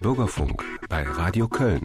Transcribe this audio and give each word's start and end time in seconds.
Bürgerfunk 0.00 0.62
bei 0.88 1.02
Radio 1.02 1.48
Köln. 1.48 1.82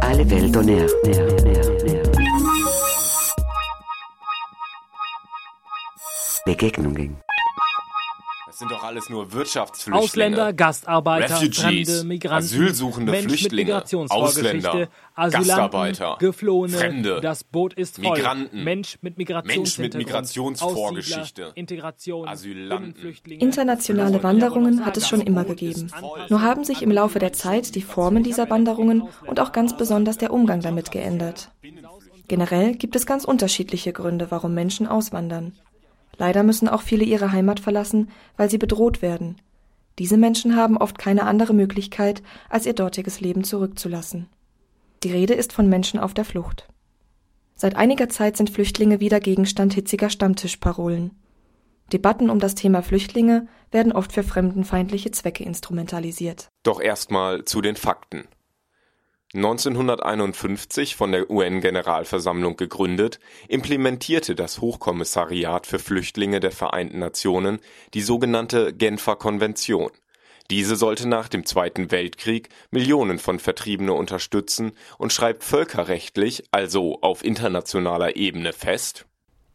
Alle 0.00 0.30
Welt 0.30 0.56
on 0.56 0.68
Air. 0.68 0.88
Begegnungen. 6.44 7.27
Das 8.68 8.76
sind 8.76 8.82
doch 8.82 8.88
alles 8.88 9.08
nur 9.08 9.32
Wirtschaftsflüchtlinge. 9.32 10.04
Ausländer, 10.04 10.52
Gastarbeiter, 10.52 11.34
Refugees, 11.36 11.58
Fremde, 11.58 12.04
Migranten, 12.04 12.44
asylsuchende 12.44 13.12
Mensch 13.12 13.26
Flüchtlinge, 13.26 13.54
mit 13.54 13.66
Migrationsvorgeschichte, 13.66 14.68
Ausländer, 14.68 14.88
Asylanten, 15.14 15.48
Gastarbeiter, 15.48 16.16
Geflohene, 16.18 16.76
Fremde, 16.76 17.20
das 17.22 17.44
Boot 17.44 17.74
ist 17.74 17.96
voll. 17.96 18.16
Migranten, 18.16 18.64
Mensch 18.64 18.98
mit 19.00 19.16
Mensch 19.16 19.78
mit 19.78 19.94
Migrationsvorgeschichte, 19.94 21.52
Integration, 21.54 22.28
Asylanten. 22.28 23.16
Internationale 23.30 24.22
Wanderungen 24.22 24.84
hat 24.84 24.96
es 24.96 25.08
schon 25.08 25.22
immer 25.22 25.44
gegeben. 25.44 25.90
Nur 26.28 26.42
haben 26.42 26.64
sich 26.64 26.82
im 26.82 26.90
Laufe 26.90 27.18
der 27.18 27.32
Zeit 27.32 27.74
die 27.74 27.82
Formen 27.82 28.22
dieser 28.22 28.50
Wanderungen 28.50 29.08
und 29.26 29.40
auch 29.40 29.52
ganz 29.52 29.76
besonders 29.76 30.18
der 30.18 30.32
Umgang 30.32 30.60
damit 30.60 30.90
geändert. 30.90 31.50
Generell 32.28 32.74
gibt 32.74 32.94
es 32.94 33.06
ganz 33.06 33.24
unterschiedliche 33.24 33.94
Gründe, 33.94 34.30
warum 34.30 34.52
Menschen 34.52 34.86
auswandern. 34.86 35.54
Leider 36.18 36.42
müssen 36.42 36.68
auch 36.68 36.82
viele 36.82 37.04
ihre 37.04 37.32
Heimat 37.32 37.60
verlassen, 37.60 38.10
weil 38.36 38.50
sie 38.50 38.58
bedroht 38.58 39.00
werden. 39.00 39.36
Diese 39.98 40.16
Menschen 40.16 40.56
haben 40.56 40.76
oft 40.76 40.98
keine 40.98 41.24
andere 41.24 41.54
Möglichkeit, 41.54 42.22
als 42.50 42.66
ihr 42.66 42.74
dortiges 42.74 43.20
Leben 43.20 43.44
zurückzulassen. 43.44 44.28
Die 45.02 45.12
Rede 45.12 45.34
ist 45.34 45.52
von 45.52 45.68
Menschen 45.68 45.98
auf 45.98 46.14
der 46.14 46.24
Flucht. 46.24 46.68
Seit 47.54 47.76
einiger 47.76 48.08
Zeit 48.08 48.36
sind 48.36 48.50
Flüchtlinge 48.50 49.00
wieder 49.00 49.20
Gegenstand 49.20 49.74
hitziger 49.74 50.10
Stammtischparolen. 50.10 51.12
Debatten 51.92 52.30
um 52.30 52.38
das 52.38 52.54
Thema 52.54 52.82
Flüchtlinge 52.82 53.48
werden 53.70 53.92
oft 53.92 54.12
für 54.12 54.22
fremdenfeindliche 54.22 55.10
Zwecke 55.10 55.44
instrumentalisiert. 55.44 56.48
Doch 56.62 56.80
erstmal 56.80 57.44
zu 57.44 57.60
den 57.60 57.76
Fakten. 57.76 58.28
1951 59.34 60.96
von 60.96 61.12
der 61.12 61.30
UN-Generalversammlung 61.30 62.56
gegründet, 62.56 63.20
implementierte 63.48 64.34
das 64.34 64.62
Hochkommissariat 64.62 65.66
für 65.66 65.78
Flüchtlinge 65.78 66.40
der 66.40 66.50
Vereinten 66.50 66.98
Nationen 66.98 67.58
die 67.92 68.00
sogenannte 68.00 68.72
Genfer 68.72 69.16
Konvention. 69.16 69.90
Diese 70.50 70.76
sollte 70.76 71.06
nach 71.06 71.28
dem 71.28 71.44
Zweiten 71.44 71.90
Weltkrieg 71.90 72.48
Millionen 72.70 73.18
von 73.18 73.38
Vertriebene 73.38 73.92
unterstützen 73.92 74.72
und 74.96 75.12
schreibt 75.12 75.44
völkerrechtlich, 75.44 76.44
also 76.50 77.02
auf 77.02 77.22
internationaler 77.22 78.16
Ebene 78.16 78.54
fest, 78.54 79.04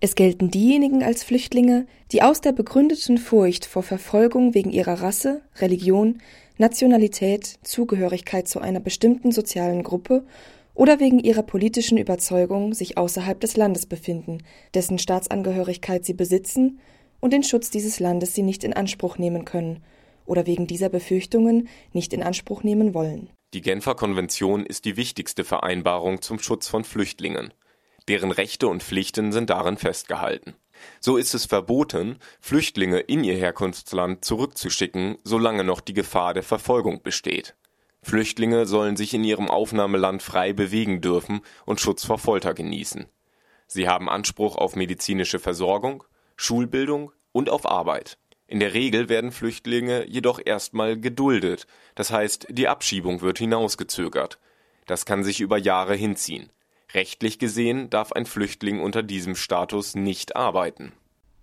Es 0.02 0.14
gelten 0.14 0.52
diejenigen 0.52 1.02
als 1.02 1.24
Flüchtlinge, 1.24 1.88
die 2.12 2.22
aus 2.22 2.42
der 2.42 2.52
begründeten 2.52 3.18
Furcht 3.18 3.66
vor 3.66 3.82
Verfolgung 3.82 4.54
wegen 4.54 4.70
ihrer 4.70 5.02
Rasse, 5.02 5.42
Religion, 5.56 6.22
Nationalität, 6.58 7.60
Zugehörigkeit 7.64 8.48
zu 8.48 8.60
einer 8.60 8.80
bestimmten 8.80 9.32
sozialen 9.32 9.84
Gruppe 9.84 10.24
oder 10.76 11.00
wegen 11.00 11.20
ihrer 11.20 11.44
politischen 11.44 11.98
Überzeugung 11.98 12.74
sich 12.74 12.98
außerhalb 12.98 13.40
des 13.40 13.58
Landes 13.58 13.86
befinden, 13.86 14.44
dessen 14.74 15.00
Staatsangehörigkeit 15.00 16.06
sie 16.06 16.14
besitzen 16.14 16.80
und 17.20 17.34
den 17.34 17.44
Schutz 17.44 17.70
dieses 17.70 18.00
Landes 18.00 18.34
sie 18.36 18.44
nicht 18.44 18.64
in 18.64 18.74
Anspruch 18.74 19.18
nehmen 19.18 19.46
können 19.46 19.84
oder 20.26 20.46
wegen 20.46 20.68
dieser 20.68 20.90
Befürchtungen 20.90 21.68
nicht 21.92 22.14
in 22.14 22.24
Anspruch 22.24 22.64
nehmen 22.64 22.94
wollen. 22.94 23.30
Die 23.54 23.62
Genfer 23.62 23.96
Konvention 23.96 24.66
ist 24.66 24.86
die 24.86 24.98
wichtigste 24.98 25.44
Vereinbarung 25.44 26.22
zum 26.22 26.40
Schutz 26.40 26.68
von 26.68 26.84
Flüchtlingen. 26.84 27.54
Deren 28.08 28.32
Rechte 28.32 28.68
und 28.68 28.84
Pflichten 28.84 29.32
sind 29.32 29.50
darin 29.50 29.78
festgehalten. 29.78 30.56
So 31.00 31.18
ist 31.18 31.34
es 31.34 31.46
verboten, 31.46 32.18
Flüchtlinge 32.40 33.00
in 33.00 33.24
ihr 33.24 33.36
Herkunftsland 33.36 34.24
zurückzuschicken, 34.24 35.18
solange 35.24 35.64
noch 35.64 35.82
die 35.82 35.94
Gefahr 35.94 36.34
der 36.34 36.44
Verfolgung 36.44 37.02
besteht. 37.04 37.56
Flüchtlinge 38.02 38.66
sollen 38.66 38.98
sich 38.98 39.14
in 39.14 39.24
ihrem 39.24 39.50
Aufnahmeland 39.50 40.22
frei 40.22 40.54
bewegen 40.54 41.00
dürfen 41.00 41.42
und 41.66 41.80
Schutz 41.80 42.06
vor 42.06 42.18
Folter 42.18 42.54
genießen. 42.54 43.06
Sie 43.68 43.88
haben 43.88 44.10
Anspruch 44.10 44.58
auf 44.58 44.76
medizinische 44.76 45.40
Versorgung, 45.40 46.04
Schulbildung 46.36 47.12
und 47.32 47.50
auf 47.50 47.66
Arbeit. 47.66 48.18
In 48.46 48.60
der 48.60 48.74
Regel 48.74 49.10
werden 49.10 49.32
Flüchtlinge 49.32 50.06
jedoch 50.08 50.40
erstmal 50.44 51.00
geduldet, 51.00 51.66
das 51.96 52.12
heißt, 52.12 52.48
die 52.50 52.68
Abschiebung 52.68 53.22
wird 53.22 53.40
hinausgezögert. 53.40 54.38
Das 54.86 55.06
kann 55.06 55.24
sich 55.24 55.40
über 55.40 55.58
Jahre 55.58 55.96
hinziehen. 55.96 56.52
Rechtlich 56.94 57.40
gesehen 57.40 57.90
darf 57.90 58.12
ein 58.12 58.26
Flüchtling 58.26 58.80
unter 58.80 59.02
diesem 59.02 59.36
Status 59.36 59.96
nicht 59.96 60.36
arbeiten. 60.36 60.92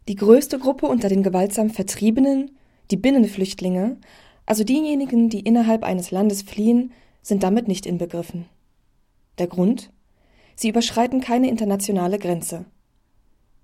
Die 0.09 0.15
größte 0.15 0.59
Gruppe 0.59 0.87
unter 0.87 1.09
den 1.09 1.23
gewaltsam 1.23 1.71
Vertriebenen, 1.71 2.53
die 2.91 2.97
Binnenflüchtlinge, 2.97 3.99
also 4.47 4.65
diejenigen, 4.65 5.29
die 5.29 5.41
innerhalb 5.41 5.85
eines 5.85 6.11
Landes 6.11 6.43
fliehen, 6.43 6.93
sind 7.23 7.43
damit 7.43 7.69
nicht 7.69 7.87
inbegriffen. 7.87 8.47
Der 9.39 9.47
Grund? 9.47 9.91
Sie 10.57 10.69
überschreiten 10.69 11.21
keine 11.21 11.49
internationale 11.49 12.19
Grenze. 12.19 12.65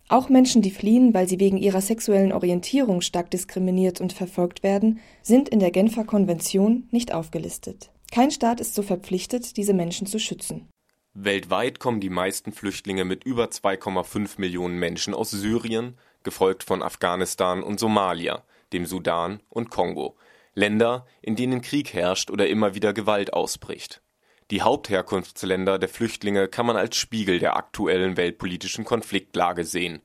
Auch 0.08 0.28
Menschen, 0.28 0.62
die 0.62 0.70
fliehen, 0.70 1.14
weil 1.14 1.28
sie 1.28 1.40
wegen 1.40 1.56
ihrer 1.56 1.80
sexuellen 1.80 2.32
Orientierung 2.32 3.00
stark 3.00 3.30
diskriminiert 3.30 4.00
und 4.00 4.12
verfolgt 4.12 4.62
werden, 4.62 5.00
sind 5.22 5.48
in 5.48 5.58
der 5.58 5.72
Genfer 5.72 6.04
Konvention 6.04 6.88
nicht 6.92 7.12
aufgelistet. 7.12 7.90
Kein 8.12 8.30
Staat 8.30 8.60
ist 8.60 8.74
so 8.74 8.82
verpflichtet, 8.82 9.56
diese 9.56 9.74
Menschen 9.74 10.06
zu 10.06 10.20
schützen. 10.20 10.68
Weltweit 11.18 11.80
kommen 11.80 12.00
die 12.00 12.10
meisten 12.10 12.52
Flüchtlinge 12.52 13.06
mit 13.06 13.24
über 13.24 13.46
2,5 13.46 14.32
Millionen 14.36 14.78
Menschen 14.78 15.14
aus 15.14 15.30
Syrien, 15.30 15.96
gefolgt 16.22 16.62
von 16.62 16.82
Afghanistan 16.82 17.62
und 17.62 17.80
Somalia, 17.80 18.44
dem 18.74 18.84
Sudan 18.84 19.40
und 19.48 19.70
Kongo, 19.70 20.18
Länder, 20.52 21.06
in 21.22 21.34
denen 21.34 21.62
Krieg 21.62 21.94
herrscht 21.94 22.30
oder 22.30 22.48
immer 22.48 22.74
wieder 22.74 22.92
Gewalt 22.92 23.32
ausbricht. 23.32 24.02
Die 24.50 24.60
Hauptherkunftsländer 24.60 25.78
der 25.78 25.88
Flüchtlinge 25.88 26.48
kann 26.48 26.66
man 26.66 26.76
als 26.76 26.96
Spiegel 26.96 27.38
der 27.38 27.56
aktuellen 27.56 28.18
weltpolitischen 28.18 28.84
Konfliktlage 28.84 29.64
sehen. 29.64 30.02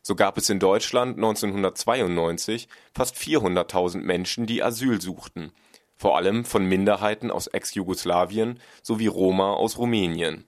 So 0.00 0.14
gab 0.14 0.38
es 0.38 0.48
in 0.48 0.60
Deutschland 0.60 1.16
1992 1.16 2.68
fast 2.94 3.16
400.000 3.16 3.98
Menschen, 3.98 4.46
die 4.46 4.62
Asyl 4.62 5.00
suchten, 5.00 5.50
vor 5.96 6.16
allem 6.16 6.44
von 6.44 6.64
Minderheiten 6.66 7.32
aus 7.32 7.48
Ex-Jugoslawien 7.48 8.60
sowie 8.80 9.08
Roma 9.08 9.54
aus 9.54 9.76
Rumänien. 9.76 10.46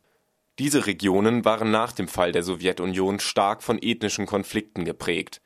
Diese 0.61 0.87
Regionen 0.87 1.45
waren 1.45 1.73
nach 1.73 1.91
dem 1.91 2.07
Fall 2.07 2.31
der 2.31 2.45
Sowjetunion 2.45 3.19
stark 3.19 3.63
von 3.63 3.79
ethnischen 3.83 4.25
Konflikten 4.25 4.85
geprägt. 4.85 5.41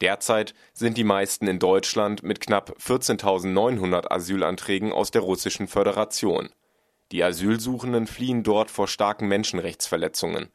Derzeit 0.00 0.54
sind 0.72 0.96
die 0.96 1.04
meisten 1.04 1.46
in 1.46 1.58
Deutschland 1.58 2.22
mit 2.22 2.40
knapp 2.40 2.76
14.900 2.80 4.10
Asylanträgen 4.10 4.90
aus 4.90 5.10
der 5.10 5.20
Russischen 5.20 5.68
Föderation. 5.68 6.48
Die 7.12 7.22
Asylsuchenden 7.22 8.06
fliehen 8.06 8.42
dort 8.42 8.70
vor 8.70 8.88
starken 8.88 9.28
Menschenrechtsverletzungen. 9.28 10.48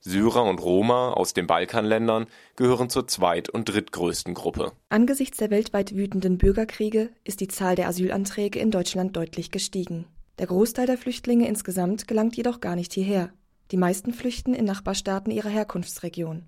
Syrer 0.00 0.44
und 0.44 0.62
Roma 0.62 1.10
aus 1.10 1.34
den 1.34 1.48
Balkanländern 1.48 2.26
gehören 2.54 2.88
zur 2.88 3.08
zweit- 3.08 3.48
und 3.48 3.68
drittgrößten 3.68 4.34
Gruppe. 4.34 4.72
Angesichts 4.88 5.38
der 5.38 5.50
weltweit 5.50 5.96
wütenden 5.96 6.38
Bürgerkriege 6.38 7.10
ist 7.24 7.40
die 7.40 7.48
Zahl 7.48 7.74
der 7.74 7.88
Asylanträge 7.88 8.60
in 8.60 8.70
Deutschland 8.70 9.16
deutlich 9.16 9.50
gestiegen. 9.50 10.06
Der 10.38 10.46
Großteil 10.46 10.86
der 10.86 10.98
Flüchtlinge 10.98 11.48
insgesamt 11.48 12.06
gelangt 12.06 12.36
jedoch 12.36 12.60
gar 12.60 12.76
nicht 12.76 12.92
hierher. 12.92 13.32
Die 13.72 13.76
meisten 13.76 14.12
flüchten 14.12 14.54
in 14.54 14.64
Nachbarstaaten 14.64 15.32
ihrer 15.32 15.48
Herkunftsregion. 15.48 16.44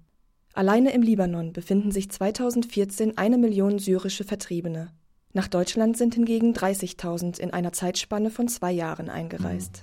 Alleine 0.54 0.92
im 0.92 1.02
Libanon 1.02 1.52
befinden 1.52 1.90
sich 1.90 2.10
2014 2.10 3.18
eine 3.18 3.38
Million 3.38 3.80
syrische 3.80 4.22
Vertriebene. 4.22 4.92
Nach 5.32 5.48
Deutschland 5.48 5.96
sind 5.96 6.14
hingegen 6.14 6.54
30.000 6.54 7.40
in 7.40 7.52
einer 7.52 7.72
Zeitspanne 7.72 8.30
von 8.30 8.46
zwei 8.48 8.72
Jahren 8.72 9.10
eingereist. 9.10 9.82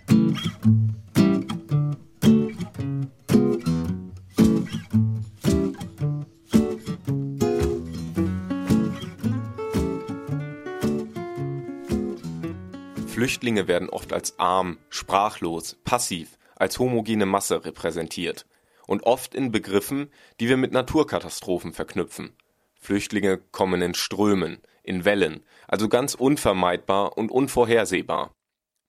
Flüchtlinge 13.07 13.67
werden 13.67 13.89
oft 13.89 14.11
als 14.11 14.39
arm, 14.39 14.77
sprachlos, 14.89 15.77
passiv, 15.85 16.37
als 16.55 16.79
homogene 16.79 17.25
Masse 17.25 17.65
repräsentiert 17.65 18.45
und 18.87 19.03
oft 19.03 19.35
in 19.35 19.51
Begriffen, 19.51 20.11
die 20.39 20.49
wir 20.49 20.57
mit 20.57 20.71
Naturkatastrophen 20.71 21.73
verknüpfen. 21.73 22.35
Flüchtlinge 22.79 23.37
kommen 23.37 23.81
in 23.81 23.93
Strömen, 23.93 24.59
in 24.83 25.05
Wellen, 25.05 25.43
also 25.67 25.89
ganz 25.89 26.13
unvermeidbar 26.13 27.17
und 27.17 27.31
unvorhersehbar. 27.31 28.31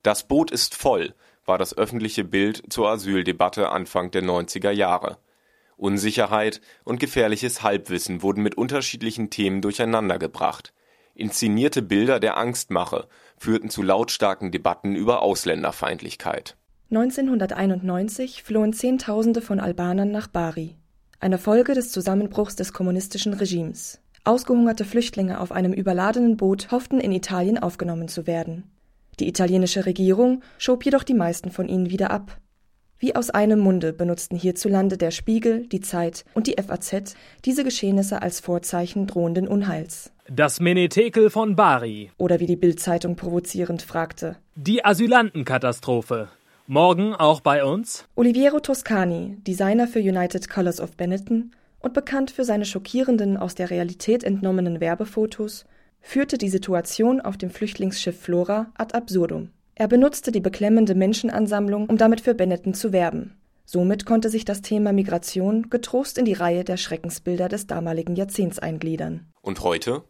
Das 0.03 0.29
Boot 0.29 0.51
ist 0.51 0.75
voll, 0.75 1.15
war 1.45 1.59
das 1.59 1.77
öffentliche 1.77 2.25
Bild 2.25 2.63
zur 2.69 2.89
Asyldebatte 2.89 3.71
Anfang 3.71 4.11
der 4.11 4.23
90er 4.23 4.71
Jahre. 4.71 5.19
Unsicherheit 5.77 6.61
und 6.85 7.01
gefährliches 7.01 7.63
Halbwissen 7.63 8.23
wurden 8.23 8.43
mit 8.43 8.57
unterschiedlichen 8.57 9.31
Themen 9.31 9.63
durcheinandergebracht. 9.63 10.73
Inszenierte 11.15 11.83
Bilder 11.83 12.21
der 12.21 12.37
Angstmache, 12.37 13.09
führten 13.39 13.71
zu 13.71 13.83
lautstarken 13.83 14.53
Debatten 14.53 14.95
über 14.95 15.23
Ausländerfeindlichkeit. 15.23 16.57
1991 16.89 18.45
flohen 18.45 18.73
Zehntausende 18.73 19.41
von 19.41 19.59
Albanern 19.59 20.13
nach 20.13 20.29
Bari, 20.29 20.77
eine 21.19 21.37
Folge 21.37 21.75
des 21.75 21.91
Zusammenbruchs 21.91 22.55
des 22.55 22.73
kommunistischen 22.73 23.35
Regimes. 23.35 24.01
Ausgehungerte 24.23 24.85
Flüchtlinge 24.85 25.41
auf 25.41 25.51
einem 25.51 25.73
überladenen 25.73 26.37
Boot 26.37 26.71
hofften 26.71 27.01
in 27.01 27.11
Italien 27.11 27.59
aufgenommen 27.59 28.07
zu 28.07 28.29
werden. 28.29 28.71
Die 29.19 29.27
italienische 29.27 29.85
Regierung 29.85 30.43
schob 30.59 30.85
jedoch 30.85 31.03
die 31.03 31.15
meisten 31.15 31.51
von 31.51 31.69
ihnen 31.69 31.91
wieder 31.91 32.13
ab. 32.13 32.39
Wie 33.01 33.17
aus 33.17 33.31
einem 33.31 33.59
Munde 33.59 33.93
benutzten 33.93 34.39
hierzulande 34.39 34.97
der 34.97 35.11
Spiegel, 35.11 35.67
die 35.67 35.81
Zeit 35.81 36.25
und 36.35 36.47
die 36.47 36.55
FAZ 36.55 37.17
diese 37.45 37.65
Geschehnisse 37.65 38.23
als 38.23 38.39
Vorzeichen 38.39 39.09
drohenden 39.09 39.49
Unheils. 39.49 40.13
Das 40.31 40.61
Menetekel 40.61 41.31
von 41.31 41.57
Bari. 41.57 42.13
Oder 42.17 42.39
wie 42.39 42.47
die 42.47 42.57
Bildzeitung 42.57 43.17
provozierend 43.17 43.83
fragte. 43.83 44.37
Die 44.55 44.85
Asylantenkatastrophe. 44.85 46.29
Morgen 46.69 47.15
auch 47.15 47.43
bei 47.43 47.65
uns? 47.65 48.09
Oliviero 48.17 48.59
Toscani, 48.59 49.37
Designer 49.47 49.87
für 49.87 50.01
United 50.01 50.49
Colors 50.49 50.81
of 50.81 50.97
Benetton, 50.97 51.53
und 51.79 51.95
bekannt 51.95 52.33
für 52.33 52.43
seine 52.43 52.65
schockierenden, 52.65 53.37
aus 53.37 53.55
der 53.55 53.71
Realität 53.71 54.25
entnommenen 54.25 54.81
Werbefotos, 54.81 55.65
führte 56.01 56.39
die 56.39 56.49
Situation 56.49 57.21
auf 57.21 57.37
dem 57.37 57.51
Flüchtlingsschiff 57.51 58.21
Flora 58.21 58.73
ad 58.77 58.97
absurdum. 58.97 59.51
Er 59.77 59.87
benutzte 59.87 60.33
die 60.33 60.41
beklemmende 60.41 60.97
Menschenansammlung, 60.97 61.89
um 61.89 61.99
damit 61.99 62.21
für 62.21 62.35
Benetton 62.35 62.75
zu 62.75 62.93
werben. 62.93 63.37
Somit 63.65 64.05
konnte 64.05 64.29
sich 64.29 64.45
das 64.45 64.61
Thema 64.61 64.93
Migration 64.93 65.71
getrost 65.71 66.19
in 66.19 66.25
die 66.25 66.33
Reihe 66.33 66.65
der 66.65 66.79
Schreckensbilder 66.79 67.49
des 67.49 67.69
damaligen 67.69 68.17
Jahrzehnts 68.17 68.59
eingliedern. 68.59 69.27
Und 69.41 69.61
heute? 69.63 70.03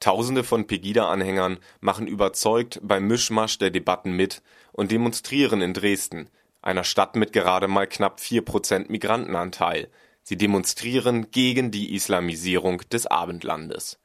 Tausende 0.00 0.44
von 0.44 0.66
Pegida-Anhängern 0.66 1.58
machen 1.80 2.06
überzeugt 2.06 2.80
beim 2.82 3.06
Mischmasch 3.06 3.58
der 3.58 3.70
Debatten 3.70 4.12
mit 4.12 4.42
und 4.72 4.90
demonstrieren 4.90 5.60
in 5.60 5.74
Dresden, 5.74 6.30
einer 6.62 6.84
Stadt 6.84 7.16
mit 7.16 7.32
gerade 7.32 7.68
mal 7.68 7.86
knapp 7.86 8.20
4% 8.20 8.90
Migrantenanteil, 8.90 9.90
Sie 10.28 10.36
demonstrieren 10.36 11.30
gegen 11.30 11.70
die 11.70 11.94
Islamisierung 11.94 12.82
des 12.92 13.06
Abendlandes. 13.06 13.98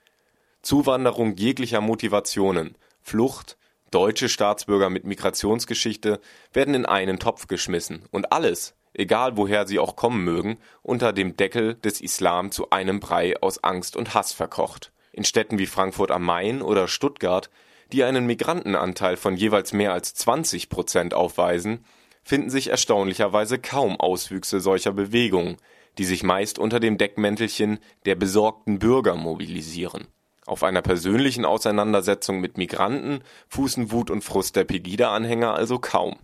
Zuwanderung 0.61 1.35
jeglicher 1.35 1.81
Motivationen, 1.81 2.77
Flucht, 3.01 3.57
deutsche 3.91 4.29
Staatsbürger 4.29 4.89
mit 4.89 5.03
Migrationsgeschichte 5.03 6.21
werden 6.53 6.75
in 6.75 6.85
einen 6.85 7.19
Topf 7.19 7.47
geschmissen 7.47 8.05
und 8.09 8.31
alles, 8.31 8.73
egal 8.93 9.35
woher 9.35 9.67
sie 9.67 9.79
auch 9.79 9.97
kommen 9.97 10.23
mögen, 10.23 10.59
unter 10.81 11.11
dem 11.11 11.35
Deckel 11.35 11.75
des 11.75 11.99
Islam 11.99 12.51
zu 12.51 12.69
einem 12.69 13.01
Brei 13.01 13.35
aus 13.41 13.61
Angst 13.61 13.97
und 13.97 14.13
Hass 14.13 14.31
verkocht. 14.31 14.93
In 15.13 15.23
Städten 15.23 15.59
wie 15.59 15.67
Frankfurt 15.67 16.11
am 16.11 16.23
Main 16.23 16.61
oder 16.61 16.87
Stuttgart, 16.87 17.49
die 17.91 18.03
einen 18.03 18.25
Migrantenanteil 18.25 19.15
von 19.15 19.37
jeweils 19.37 19.71
mehr 19.71 19.93
als 19.93 20.15
20 20.15 20.69
Prozent 20.69 21.13
aufweisen, 21.13 21.85
finden 22.23 22.49
sich 22.49 22.69
erstaunlicherweise 22.69 23.59
kaum 23.59 23.99
Auswüchse 23.99 24.59
solcher 24.59 24.91
Bewegungen, 24.91 25.57
die 25.99 26.05
sich 26.05 26.23
meist 26.23 26.57
unter 26.57 26.79
dem 26.79 26.97
Deckmäntelchen 26.97 27.77
der 28.05 28.15
besorgten 28.15 28.79
Bürger 28.79 29.15
mobilisieren. 29.15 30.07
Auf 30.47 30.63
einer 30.63 30.81
persönlichen 30.81 31.45
Auseinandersetzung 31.45 32.41
mit 32.41 32.57
Migranten 32.57 33.19
fußen 33.47 33.91
Wut 33.91 34.09
und 34.09 34.23
Frust 34.23 34.55
der 34.55 34.65
Pegida-Anhänger 34.65 35.53
also 35.53 35.77
kaum. 35.79 36.15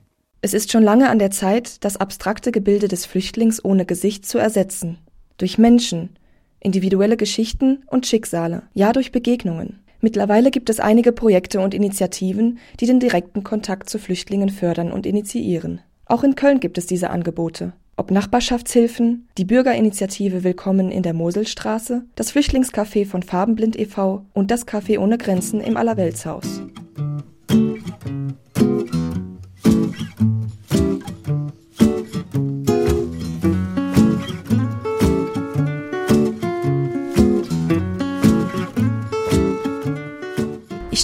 Es 0.42 0.54
ist 0.54 0.72
schon 0.72 0.84
lange 0.84 1.10
an 1.10 1.20
der 1.20 1.32
Zeit, 1.32 1.84
das 1.84 1.98
abstrakte 1.98 2.52
Gebilde 2.52 2.88
des 2.88 3.06
Flüchtlings 3.06 3.64
ohne 3.64 3.86
Gesicht 3.86 4.26
zu 4.26 4.40
ersetzen. 4.40 4.98
Durch 5.38 5.58
Menschen, 5.58 6.18
individuelle 6.60 7.18
Geschichten 7.18 7.84
und 7.88 8.08
Schicksale, 8.08 8.64
ja 8.74 8.92
durch 8.94 9.12
Begegnungen. 9.12 9.80
Mittlerweile 10.02 10.52
gibt 10.52 10.70
es 10.70 10.80
einige 10.80 11.12
Projekte 11.12 11.60
und 11.60 11.74
Initiativen, 11.74 12.60
die 12.80 12.86
den 12.86 13.00
direkten 13.00 13.44
Kontakt 13.44 13.90
zu 13.90 14.00
Flüchtlingen 14.00 14.50
fördern 14.50 14.92
und 14.92 15.06
initiieren. 15.06 15.82
Auch 16.06 16.24
in 16.24 16.36
Köln 16.36 16.60
gibt 16.60 16.78
es 16.78 16.86
diese 16.86 17.10
Angebote 17.10 17.74
ob 18.00 18.12
Nachbarschaftshilfen, 18.12 19.28
die 19.38 19.44
Bürgerinitiative 19.44 20.46
Willkommen 20.46 20.90
in 20.90 21.04
der 21.04 21.14
Moselstraße, 21.14 22.06
das 22.16 22.32
Flüchtlingscafé 22.32 23.06
von 23.06 23.24
Farbenblind 23.24 23.78
e.V. 23.78 24.26
und 24.32 24.52
das 24.52 24.66
Café 24.66 25.00
ohne 25.00 25.18
Grenzen 25.18 25.60
im 25.60 25.76
Allerweltshaus. 25.76 26.62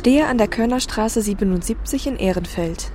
Stehe 0.06 0.28
an 0.28 0.38
der 0.38 0.48
Körnerstraße 0.48 1.20
77 1.20 2.06
in 2.06 2.18
Ehrenfeld. 2.18 2.92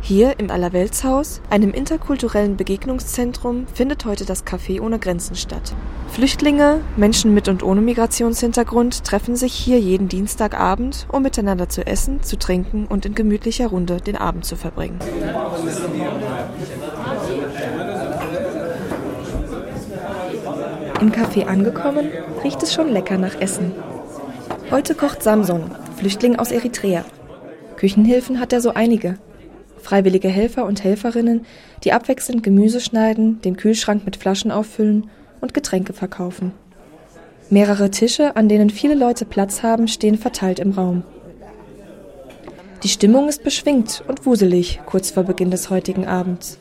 Hier 0.00 0.40
im 0.40 0.50
Allerweltshaus, 0.50 1.42
einem 1.50 1.70
interkulturellen 1.70 2.56
Begegnungszentrum, 2.56 3.66
findet 3.74 4.06
heute 4.06 4.24
das 4.24 4.46
Café 4.46 4.80
ohne 4.80 4.98
Grenzen 4.98 5.36
statt. 5.36 5.74
Flüchtlinge, 6.08 6.80
Menschen 6.96 7.34
mit 7.34 7.48
und 7.48 7.62
ohne 7.62 7.82
Migrationshintergrund 7.82 9.04
treffen 9.04 9.36
sich 9.36 9.52
hier 9.52 9.78
jeden 9.80 10.08
Dienstagabend, 10.08 11.06
um 11.12 11.22
miteinander 11.22 11.68
zu 11.68 11.86
essen, 11.86 12.22
zu 12.22 12.38
trinken 12.38 12.86
und 12.86 13.04
in 13.04 13.14
gemütlicher 13.14 13.66
Runde 13.66 13.98
den 13.98 14.16
Abend 14.16 14.46
zu 14.46 14.56
verbringen. 14.56 14.98
Im 21.02 21.12
Café 21.12 21.44
angekommen, 21.44 22.08
riecht 22.42 22.62
es 22.62 22.72
schon 22.72 22.88
lecker 22.88 23.18
nach 23.18 23.38
Essen. 23.38 23.74
Heute 24.70 24.94
kocht 24.94 25.22
Samson, 25.22 25.70
Flüchtling 26.00 26.36
aus 26.36 26.50
Eritrea. 26.50 27.04
Küchenhilfen 27.76 28.40
hat 28.40 28.54
er 28.54 28.62
so 28.62 28.72
einige 28.72 29.18
freiwillige 29.82 30.28
Helfer 30.28 30.64
und 30.64 30.82
Helferinnen, 30.82 31.44
die 31.84 31.92
abwechselnd 31.92 32.42
Gemüse 32.42 32.80
schneiden, 32.80 33.42
den 33.42 33.58
Kühlschrank 33.58 34.06
mit 34.06 34.16
Flaschen 34.16 34.50
auffüllen 34.50 35.10
und 35.42 35.52
Getränke 35.52 35.92
verkaufen. 35.92 36.52
Mehrere 37.50 37.90
Tische, 37.90 38.34
an 38.34 38.48
denen 38.48 38.70
viele 38.70 38.94
Leute 38.94 39.26
Platz 39.26 39.62
haben, 39.62 39.88
stehen 39.88 40.16
verteilt 40.16 40.58
im 40.58 40.72
Raum. 40.72 41.02
Die 42.82 42.88
Stimmung 42.88 43.28
ist 43.28 43.44
beschwingt 43.44 44.02
und 44.08 44.24
wuselig 44.24 44.80
kurz 44.86 45.10
vor 45.10 45.24
Beginn 45.24 45.50
des 45.50 45.68
heutigen 45.68 46.06
Abends. 46.06 46.58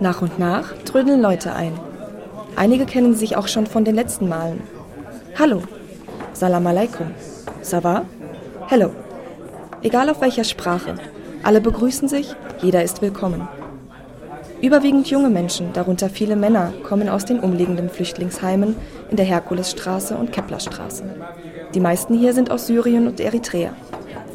Nach 0.00 0.22
und 0.22 0.38
nach 0.38 0.72
trödeln 0.84 1.20
Leute 1.20 1.54
ein. 1.54 1.72
Einige 2.54 2.86
kennen 2.86 3.14
sich 3.14 3.36
auch 3.36 3.48
schon 3.48 3.66
von 3.66 3.84
den 3.84 3.94
letzten 3.94 4.30
Malen. 4.30 4.62
Hallo. 5.38 5.62
Salam 6.32 6.66
alaikum. 6.66 7.08
Sava? 7.66 8.04
Hello. 8.68 8.92
Egal 9.82 10.08
auf 10.08 10.20
welcher 10.20 10.44
Sprache, 10.44 10.94
alle 11.42 11.60
begrüßen 11.60 12.08
sich, 12.08 12.32
jeder 12.62 12.84
ist 12.84 13.02
willkommen. 13.02 13.48
Überwiegend 14.62 15.08
junge 15.08 15.30
Menschen, 15.30 15.72
darunter 15.72 16.08
viele 16.08 16.36
Männer, 16.36 16.72
kommen 16.84 17.08
aus 17.08 17.24
den 17.24 17.40
umliegenden 17.40 17.90
Flüchtlingsheimen 17.90 18.76
in 19.10 19.16
der 19.16 19.26
Herkulesstraße 19.26 20.14
und 20.14 20.30
Keplerstraße. 20.30 21.02
Die 21.74 21.80
meisten 21.80 22.14
hier 22.14 22.34
sind 22.34 22.52
aus 22.52 22.68
Syrien 22.68 23.08
und 23.08 23.18
Eritrea. 23.18 23.70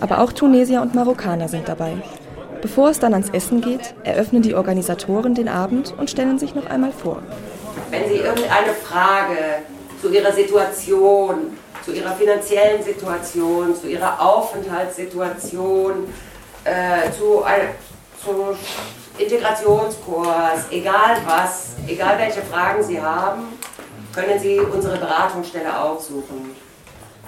Aber 0.02 0.20
auch 0.20 0.34
Tunesier 0.34 0.82
und 0.82 0.94
Marokkaner 0.94 1.48
sind 1.48 1.70
dabei. 1.70 1.94
Bevor 2.62 2.90
es 2.90 3.00
dann 3.00 3.14
ans 3.14 3.30
Essen 3.30 3.62
geht, 3.62 3.96
eröffnen 4.04 4.42
die 4.42 4.56
Organisatoren 4.56 5.36
den 5.36 5.48
Abend 5.48 5.96
und 5.98 6.10
stellen 6.10 6.38
sich 6.38 6.54
noch 6.54 6.70
einmal 6.70 6.92
vor. 6.92 7.24
Wenn 7.92 8.10
Sie 8.10 8.18
irgendeine 8.18 8.74
Frage 8.74 9.38
zu 10.02 10.10
Ihrer 10.10 10.34
Situation, 10.34 11.38
zu 11.84 11.92
Ihrer 11.92 12.14
finanziellen 12.14 12.84
Situation, 12.84 13.76
zu 13.76 13.88
Ihrer 13.88 14.20
Aufenthaltssituation, 14.22 16.14
äh, 16.64 17.12
zu, 17.18 17.44
ein, 17.44 17.70
zu 18.24 18.56
Integrationskurs, 19.18 20.66
egal 20.70 21.18
was, 21.26 21.76
egal 21.88 22.18
welche 22.18 22.42
Fragen 22.42 22.84
Sie 22.84 23.02
haben, 23.02 23.58
können 24.14 24.40
Sie 24.40 24.60
unsere 24.60 24.98
Beratungsstelle 24.98 25.80
aufsuchen. 25.80 26.56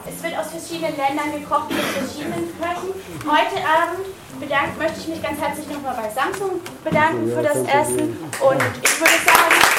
Es 0.05 0.21
wird 0.21 0.37
aus 0.37 0.47
verschiedenen 0.47 0.97
Ländern 0.97 1.31
gekocht 1.31 1.69
mit 1.69 1.79
verschiedenen 1.79 2.51
Köchen. 2.59 2.91
Heute 3.25 3.55
Abend 3.63 4.05
bedankt, 4.39 4.77
möchte 4.77 4.99
ich 4.99 5.07
mich 5.07 5.23
ganz 5.23 5.39
herzlich 5.39 5.67
nochmal 5.69 5.95
bei 5.95 6.09
Samsung 6.09 6.59
bedanken 6.83 7.31
für 7.31 7.41
das 7.41 7.59
Essen 7.59 8.17
und 8.41 8.61
ich 8.83 8.99
würde 8.99 9.17
sagen, 9.23 9.72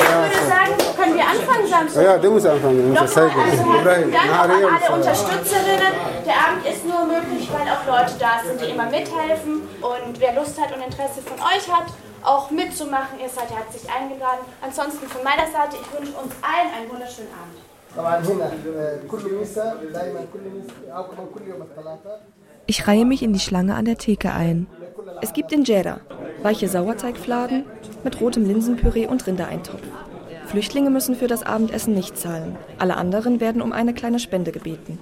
würde 0.00 0.46
sagen, 0.48 0.74
können 0.96 1.14
wir 1.14 1.26
anfangen, 1.26 1.66
Samstag? 1.68 2.04
Ja, 2.04 2.18
du 2.18 2.30
musst 2.30 2.46
anfangen. 2.46 2.92
Nochmal, 2.92 3.02
also 3.02 3.20
herzlichen 3.20 3.84
Dank 3.84 4.30
auch 4.30 4.44
an 4.44 4.50
alle 4.50 4.94
Unterstützerinnen. 4.94 5.92
Der 6.26 6.34
Abend 6.34 6.66
ist 6.66 6.84
nur 6.84 7.04
möglich, 7.06 7.48
weil 7.52 7.66
auch 7.68 7.84
Leute 7.86 8.14
da 8.18 8.40
sind, 8.46 8.60
die 8.60 8.70
immer 8.70 8.86
mithelfen. 8.86 9.62
Und 9.80 10.20
wer 10.20 10.34
Lust 10.34 10.60
hat 10.60 10.74
und 10.74 10.82
Interesse 10.82 11.20
von 11.22 11.38
euch 11.38 11.68
hat, 11.70 11.86
auch 12.22 12.50
mitzumachen, 12.50 13.20
ihr 13.20 13.28
seid 13.28 13.50
herzlich 13.50 13.84
eingeladen. 13.90 14.44
Ansonsten 14.62 15.06
von 15.06 15.22
meiner 15.22 15.46
Seite, 15.46 15.76
ich 15.80 15.92
wünsche 15.92 16.12
uns 16.18 16.32
allen 16.40 16.72
einen 16.74 16.90
wunderschönen 16.90 17.28
Abend. 17.36 17.58
Ich 22.66 22.88
reihe 22.88 23.04
mich 23.04 23.22
in 23.22 23.32
die 23.32 23.40
Schlange 23.40 23.74
an 23.74 23.84
der 23.84 23.98
Theke 23.98 24.32
ein. 24.32 24.66
Es 25.20 25.32
gibt 25.32 25.52
Injera, 25.52 26.00
weiche 26.44 26.68
Sauerteigfladen 26.68 27.64
mit 28.04 28.20
rotem 28.20 28.44
Linsenpüree 28.44 29.06
und 29.06 29.26
Rindereintopf. 29.26 29.80
Flüchtlinge 30.46 30.90
müssen 30.90 31.16
für 31.16 31.26
das 31.26 31.42
Abendessen 31.42 31.94
nicht 31.94 32.18
zahlen. 32.18 32.56
Alle 32.78 32.96
anderen 32.96 33.40
werden 33.40 33.62
um 33.62 33.72
eine 33.72 33.94
kleine 33.94 34.18
Spende 34.18 34.52
gebeten. 34.52 34.98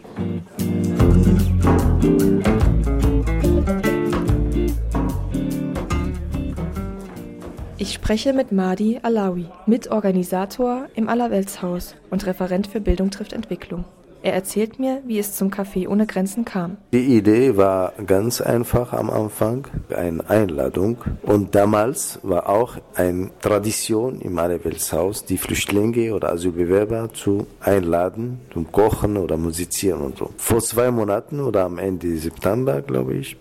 Ich 7.77 7.93
spreche 7.93 8.33
mit 8.33 8.53
Mahdi 8.53 9.01
Alawi, 9.03 9.47
Mitorganisator 9.67 10.87
im 10.95 11.09
Allerweltshaus 11.09 11.97
und 12.11 12.25
Referent 12.25 12.69
für 12.69 12.81
Bildung 12.81 13.11
trifft 13.11 13.33
Entwicklung. 13.33 13.85
Er 14.25 14.35
erzählt 14.35 14.79
mir, 14.79 15.03
wie 15.05 15.19
es 15.19 15.35
zum 15.35 15.51
Café 15.51 15.89
ohne 15.89 16.07
Grenzen 16.07 16.45
kam. 16.45 16.77
Die 16.93 17.17
Idee 17.17 17.57
war 17.57 17.93
ganz 18.07 18.41
einfach 18.41 18.93
am 18.93 19.11
Anfang, 19.11 19.67
eine 19.95 20.29
Einladung. 20.31 20.99
Und 21.23 21.57
damals 21.57 22.21
war 22.23 22.49
auch 22.49 22.77
eine 22.95 23.31
Tradition 23.41 24.21
im 24.21 24.39
Allerweltshaus, 24.39 25.25
die 25.25 25.39
Flüchtlinge 25.39 26.15
oder 26.15 26.33
Asylbewerber 26.33 27.13
zu 27.13 27.49
einladen, 27.59 28.41
zum 28.53 28.71
Kochen 28.71 29.17
oder 29.17 29.37
Musizieren 29.37 30.03
und 30.03 30.19
so. 30.19 30.31
Vor 30.37 30.61
zwei 30.61 30.93
Monaten 30.93 31.41
oder 31.41 31.65
am 31.65 31.79
Ende 31.79 32.17
September, 32.17 32.81
glaube 32.81 33.15
ich, 33.15 33.37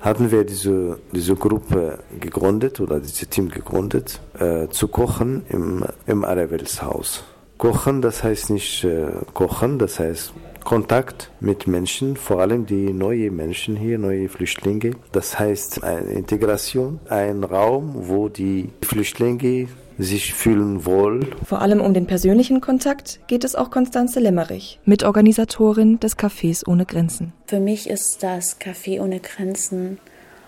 hatten 0.00 0.30
wir 0.30 0.44
diese, 0.44 0.98
diese 1.12 1.34
Gruppe 1.34 1.98
gegründet 2.20 2.78
oder 2.78 3.00
dieses 3.00 3.28
Team 3.28 3.48
gegründet, 3.48 4.20
äh, 4.38 4.68
zu 4.68 4.86
kochen 4.86 5.42
im, 5.48 5.84
im 6.06 6.24
Allerweltshaus. 6.24 7.24
Kochen, 7.60 8.00
das 8.00 8.24
heißt 8.24 8.48
nicht 8.48 8.84
äh, 8.84 9.08
kochen, 9.34 9.78
das 9.78 9.98
heißt 10.00 10.32
Kontakt 10.64 11.30
mit 11.40 11.66
Menschen, 11.66 12.16
vor 12.16 12.40
allem 12.40 12.64
die 12.64 12.90
neuen 12.90 13.36
Menschen 13.36 13.76
hier, 13.76 13.98
neue 13.98 14.30
Flüchtlinge. 14.30 14.92
Das 15.12 15.38
heißt 15.38 15.84
eine 15.84 16.10
Integration, 16.12 17.00
ein 17.10 17.44
Raum, 17.44 17.92
wo 18.08 18.30
die 18.30 18.70
Flüchtlinge 18.80 19.68
sich 19.98 20.32
fühlen 20.32 20.86
wohl. 20.86 21.26
Vor 21.44 21.60
allem 21.60 21.82
um 21.82 21.92
den 21.92 22.06
persönlichen 22.06 22.62
Kontakt 22.62 23.20
geht 23.26 23.44
es 23.44 23.54
auch 23.54 23.70
Konstanze 23.70 24.20
Lemmerich, 24.20 24.80
Mitorganisatorin 24.86 26.00
des 26.00 26.16
Cafés 26.16 26.66
ohne 26.66 26.86
Grenzen. 26.86 27.34
Für 27.46 27.60
mich 27.60 27.90
ist 27.90 28.22
das 28.22 28.58
Café 28.58 29.02
ohne 29.02 29.20
Grenzen 29.20 29.98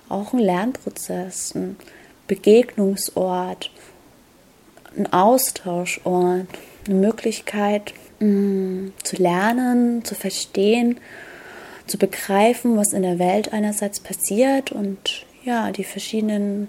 auch 0.08 0.32
ein 0.32 0.38
Lernprozess, 0.38 1.54
ein 1.54 1.76
Begegnungsort, 2.26 3.70
ein 4.96 5.12
Austauschort 5.12 6.46
eine 6.86 6.94
Möglichkeit 6.94 7.94
mh, 8.20 8.28
mm, 8.28 8.92
zu 9.02 9.16
lernen, 9.16 10.04
zu 10.04 10.14
verstehen, 10.14 10.98
zu 11.86 11.98
begreifen, 11.98 12.76
was 12.76 12.92
in 12.92 13.02
der 13.02 13.18
Welt 13.18 13.52
einerseits 13.52 14.00
passiert 14.00 14.72
und 14.72 15.26
ja, 15.44 15.72
die 15.72 15.84
verschiedenen 15.84 16.68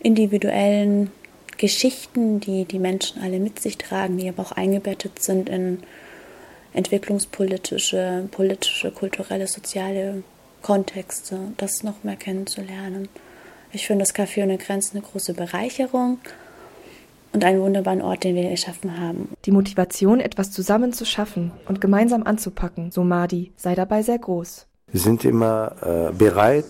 individuellen 0.00 1.10
Geschichten, 1.56 2.38
die 2.40 2.64
die 2.64 2.78
Menschen 2.78 3.22
alle 3.22 3.40
mit 3.40 3.60
sich 3.60 3.78
tragen, 3.78 4.18
die 4.18 4.28
aber 4.28 4.42
auch 4.42 4.52
eingebettet 4.52 5.20
sind 5.22 5.48
in 5.48 5.82
entwicklungspolitische, 6.72 8.28
politische, 8.30 8.92
kulturelle, 8.92 9.46
soziale 9.46 10.22
Kontexte, 10.62 11.38
das 11.56 11.82
noch 11.82 12.04
mehr 12.04 12.16
kennenzulernen. 12.16 13.08
Ich 13.72 13.86
finde 13.86 14.04
das 14.04 14.14
Café 14.14 14.42
ohne 14.42 14.58
Grenzen 14.58 14.98
eine 14.98 15.06
große 15.06 15.34
Bereicherung 15.34 16.18
und 17.38 17.44
einen 17.44 17.60
wunderbaren 17.60 18.02
Ort, 18.02 18.24
den 18.24 18.34
wir 18.34 18.50
geschaffen 18.50 18.98
haben. 19.00 19.28
Die 19.44 19.52
Motivation, 19.52 20.18
etwas 20.18 20.50
zusammen 20.50 20.92
zu 20.92 21.04
schaffen 21.04 21.52
und 21.68 21.80
gemeinsam 21.80 22.24
anzupacken, 22.24 22.90
so 22.90 23.04
Madi, 23.04 23.52
sei 23.54 23.76
dabei 23.76 24.02
sehr 24.02 24.18
groß. 24.18 24.66
Wir 24.90 25.00
sind 25.00 25.24
immer 25.24 25.70
äh, 25.82 26.12
bereit, 26.12 26.66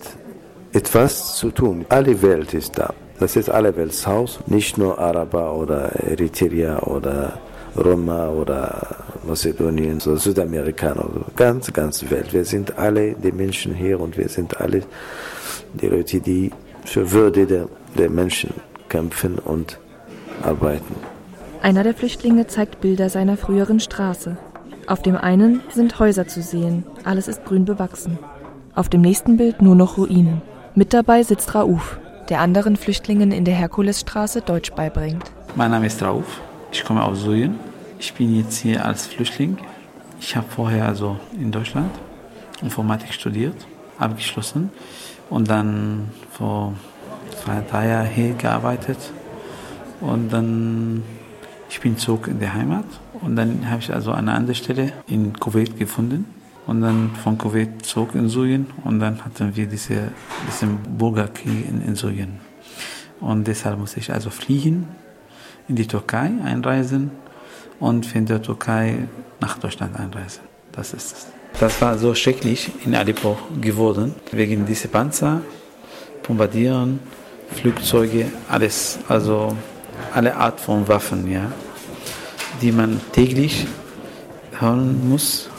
etwas 0.71 1.37
zu 1.37 1.49
tun. 1.49 1.87
Alle 1.89 2.21
Welt 2.21 2.53
ist 2.53 2.77
da. 2.77 2.93
Das 3.19 3.35
ist 3.35 3.49
alle 3.49 3.75
Weltshaus, 3.75 4.41
nicht 4.45 4.77
nur 4.77 4.99
Araber 4.99 5.55
oder 5.55 5.91
Eritrea 6.03 6.83
oder 6.83 7.39
Roma 7.75 8.29
oder 8.29 8.95
Mazedonien 9.25 9.99
oder 10.05 10.17
Südamerikaner, 10.17 11.09
ganz, 11.35 11.73
ganz 11.73 12.07
Welt. 12.11 12.31
Wir 12.31 12.45
sind 12.45 12.77
alle 12.77 13.13
die 13.13 13.31
Menschen 13.31 13.73
hier 13.73 13.99
und 13.99 14.19
wir 14.19 14.29
sind 14.29 14.61
alle 14.61 14.83
die 15.73 15.87
Leute, 15.87 16.19
die 16.19 16.51
für 16.85 17.11
Würde 17.11 17.47
der, 17.47 17.67
der 17.97 18.11
Menschen 18.11 18.53
kämpfen 18.87 19.39
und 19.39 19.79
arbeiten. 20.43 20.95
Einer 21.61 21.83
der 21.83 21.93
Flüchtlinge 21.93 22.47
zeigt 22.47 22.81
Bilder 22.81 23.09
seiner 23.09 23.37
früheren 23.37 23.79
Straße. 23.79 24.37
Auf 24.87 25.01
dem 25.01 25.15
einen 25.15 25.61
sind 25.69 25.99
Häuser 25.99 26.27
zu 26.27 26.41
sehen, 26.41 26.83
alles 27.03 27.27
ist 27.27 27.45
grün 27.45 27.65
bewachsen. 27.65 28.17
Auf 28.75 28.89
dem 28.89 29.01
nächsten 29.01 29.37
Bild 29.37 29.61
nur 29.61 29.75
noch 29.75 29.97
Ruinen. 29.97 30.41
Mit 30.73 30.93
dabei 30.93 31.23
sitzt 31.23 31.53
Rauf, 31.53 31.99
der 32.29 32.39
anderen 32.39 32.75
Flüchtlingen 32.75 33.31
in 33.31 33.45
der 33.45 33.55
Herkulesstraße 33.55 34.41
Deutsch 34.41 34.71
beibringt. 34.71 35.31
Mein 35.55 35.71
Name 35.71 35.87
ist 35.87 36.01
Rauf, 36.01 36.41
ich 36.71 36.83
komme 36.83 37.03
aus 37.03 37.21
Syrien. 37.21 37.59
Ich 37.99 38.13
bin 38.13 38.35
jetzt 38.35 38.57
hier 38.57 38.85
als 38.85 39.07
Flüchtling. 39.07 39.57
Ich 40.21 40.35
habe 40.35 40.47
vorher 40.49 40.85
also 40.85 41.17
in 41.33 41.51
Deutschland 41.51 41.91
Informatik 42.61 43.13
studiert, 43.13 43.55
abgeschlossen 43.97 44.69
und 45.29 45.49
dann 45.49 46.09
vor 46.31 46.73
zwei, 47.43 47.61
drei 47.69 47.87
Jahren 47.89 48.07
hier 48.07 48.33
gearbeitet 48.33 48.97
und 50.01 50.29
dann, 50.29 51.03
ich 51.69 51.79
bin 51.81 51.97
zurück 51.97 52.27
in 52.27 52.39
die 52.39 52.49
Heimat. 52.49 52.85
Und 53.21 53.35
dann 53.35 53.69
habe 53.69 53.81
ich 53.81 53.93
also 53.93 54.11
eine 54.11 54.33
andere 54.33 54.55
Stelle 54.55 54.93
in 55.07 55.33
Kuwait 55.33 55.77
gefunden. 55.77 56.25
Und 56.67 56.81
dann 56.81 57.11
von 57.23 57.37
Kuwait 57.37 57.85
zurück 57.85 58.11
in 58.13 58.29
Syrien. 58.29 58.67
Und 58.83 58.99
dann 58.99 59.23
hatten 59.25 59.55
wir 59.55 59.65
diese, 59.65 60.11
diesen 60.47 60.77
Bürgerkrieg 60.97 61.67
in, 61.67 61.81
in 61.81 61.95
Syrien. 61.95 62.39
Und 63.19 63.47
deshalb 63.47 63.79
musste 63.79 63.99
ich 63.99 64.13
also 64.13 64.29
fliehen, 64.29 64.87
in 65.67 65.75
die 65.75 65.87
Türkei 65.87 66.31
einreisen 66.43 67.11
und 67.79 68.05
von 68.05 68.25
der 68.25 68.41
Türkei 68.41 69.07
nach 69.39 69.57
Deutschland 69.57 69.99
einreisen. 69.99 70.41
Das 70.71 70.93
ist 70.93 71.11
es. 71.11 71.27
Das 71.59 71.81
war 71.81 71.97
so 71.97 72.13
schrecklich 72.13 72.71
in 72.85 72.95
Aleppo 72.95 73.37
geworden, 73.59 74.15
wegen 74.31 74.65
dieser 74.65 74.87
Panzer, 74.87 75.41
Bombardieren, 76.25 76.99
Flugzeuge, 77.51 78.27
alles. 78.47 78.99
Also 79.09 79.55
alle 80.13 80.35
Art 80.35 80.59
von 80.59 80.87
Waffen, 80.87 81.29
ja, 81.31 81.51
die 82.61 82.71
man 82.71 82.99
täglich 83.11 83.67
hören 84.59 85.09
muss. 85.09 85.49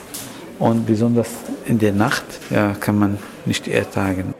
Und 0.59 0.87
besonders 0.87 1.28
in 1.64 1.78
der 1.78 1.92
Nacht 1.92 2.25
ja, 2.50 2.75
kann 2.78 2.99
man 2.99 3.18
nicht 3.47 3.66
ertragen. 3.66 4.35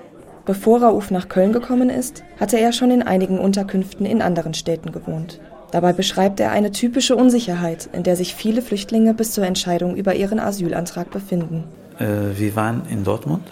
Bevor 0.45 0.83
Rauf 0.83 1.11
nach 1.11 1.28
Köln 1.28 1.52
gekommen 1.52 1.90
ist, 1.90 2.25
hatte 2.38 2.59
er 2.59 2.73
schon 2.73 2.90
in 2.90 3.02
einigen 3.02 3.38
Unterkünften 3.38 4.04
in 4.04 4.21
anderen 4.21 4.52
Städten 4.52 4.92
gewohnt. 4.92 5.40
Dabei 5.71 5.92
beschreibt 5.92 6.40
er 6.40 6.50
eine 6.50 6.73
typische 6.73 7.14
Unsicherheit, 7.14 7.88
in 7.92 8.02
der 8.02 8.16
sich 8.16 8.35
viele 8.35 8.61
Flüchtlinge 8.61 9.14
bis 9.14 9.33
zur 9.33 9.45
Entscheidung 9.45 9.97
über 9.97 10.14
ihren 10.14 10.40
Asylantrag 10.40 11.11
befinden. 11.11 11.64
Äh, 11.99 12.37
wir 12.38 12.57
waren 12.57 12.83
in 12.90 13.04
Dortmund 13.04 13.47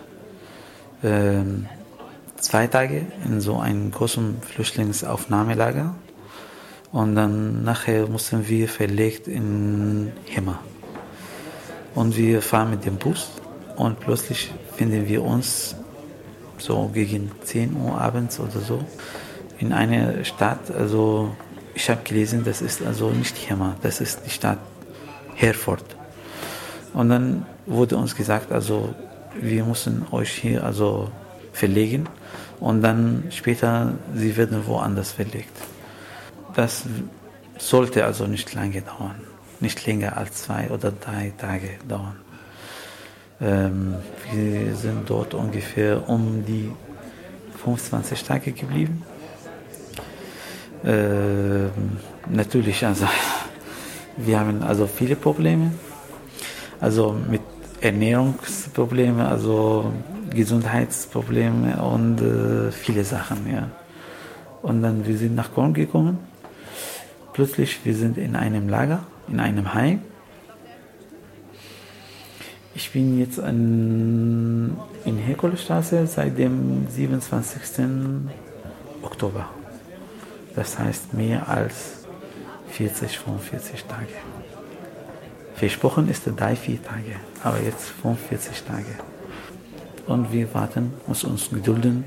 äh, 1.02 1.42
zwei 2.40 2.66
Tage 2.66 3.06
in 3.24 3.40
so 3.40 3.58
einem 3.58 3.90
großen 3.92 4.42
Flüchtlingsaufnahmelager 4.42 5.94
und 6.92 7.14
dann 7.14 7.64
nachher 7.64 8.06
mussten 8.06 8.48
wir 8.48 8.68
verlegt 8.68 9.28
in 9.28 10.12
Hemmer. 10.26 10.60
Und 11.94 12.16
wir 12.16 12.42
fahren 12.42 12.70
mit 12.70 12.84
dem 12.84 12.96
Bus 12.96 13.30
und 13.76 14.00
plötzlich 14.00 14.52
finden 14.76 15.08
wir 15.08 15.22
uns 15.22 15.74
so 16.58 16.90
gegen 16.92 17.30
10 17.44 17.76
Uhr 17.76 18.00
abends 18.00 18.40
oder 18.40 18.60
so 18.60 18.84
in 19.58 19.72
einer 19.72 20.24
Stadt. 20.24 20.70
Also 20.70 21.34
ich 21.74 21.88
habe 21.90 22.02
gelesen, 22.04 22.44
das 22.44 22.62
ist 22.62 22.82
also 22.82 23.10
nicht 23.10 23.36
Hemmer, 23.48 23.76
das 23.82 24.00
ist 24.00 24.20
die 24.26 24.30
Stadt 24.30 24.58
Herford. 25.34 25.84
Und 26.94 27.10
dann 27.10 27.46
wurde 27.66 27.96
uns 27.96 28.16
gesagt, 28.16 28.50
also 28.50 28.94
wir 29.40 29.64
müssen 29.64 30.06
euch 30.10 30.30
hier 30.30 30.64
also 30.64 31.10
verlegen 31.52 32.08
und 32.60 32.82
dann 32.82 33.24
später 33.30 33.94
sie 34.14 34.36
werden 34.36 34.66
woanders 34.66 35.12
verlegt. 35.12 35.56
Das 36.58 36.82
sollte 37.56 38.04
also 38.04 38.26
nicht 38.26 38.52
lange 38.52 38.82
dauern, 38.82 39.20
nicht 39.60 39.86
länger 39.86 40.16
als 40.16 40.42
zwei 40.42 40.68
oder 40.70 40.90
drei 40.90 41.32
Tage 41.38 41.78
dauern. 41.86 42.16
Ähm, 43.40 43.94
wir 44.32 44.74
sind 44.74 45.08
dort 45.08 45.34
ungefähr 45.34 46.08
um 46.08 46.44
die 46.44 46.72
25 47.62 48.24
Tage 48.24 48.50
geblieben. 48.50 49.04
Ähm, 50.84 51.70
natürlich, 52.28 52.84
also 52.84 53.06
wir 54.16 54.40
haben 54.40 54.60
also 54.64 54.88
viele 54.88 55.14
Probleme, 55.14 55.70
also 56.80 57.14
mit 57.30 57.42
Ernährungsprobleme, 57.80 59.28
also 59.28 59.92
Gesundheitsprobleme 60.30 61.80
und 61.80 62.20
äh, 62.20 62.72
viele 62.72 63.04
Sachen, 63.04 63.48
ja. 63.48 63.70
Und 64.62 64.82
dann 64.82 65.06
wir 65.06 65.16
sind 65.16 65.36
nach 65.36 65.54
Köln 65.54 65.72
gekommen 65.72 66.18
plötzlich, 67.38 67.78
wir 67.84 67.94
sind 67.94 68.18
in 68.18 68.34
einem 68.34 68.68
Lager, 68.68 69.04
in 69.28 69.38
einem 69.38 69.72
Heim. 69.72 70.02
Ich 72.74 72.90
bin 72.90 73.16
jetzt 73.16 73.38
an, 73.38 74.76
in 75.04 75.18
Herkulesstraße 75.18 76.04
seit 76.08 76.36
dem 76.36 76.88
27. 76.88 77.86
Oktober. 79.02 79.48
Das 80.56 80.80
heißt 80.80 81.14
mehr 81.14 81.48
als 81.48 82.08
40, 82.70 83.20
45 83.20 83.84
Tage. 83.84 84.18
Versprochen 85.54 86.08
ist 86.08 86.24
drei, 86.34 86.56
vier 86.56 86.82
Tage, 86.82 87.14
aber 87.44 87.60
jetzt 87.60 87.86
45 88.02 88.64
Tage. 88.64 88.96
Und 90.08 90.32
wir 90.32 90.52
warten, 90.54 90.92
müssen 91.06 91.30
uns 91.30 91.50
gedulden 91.50 92.02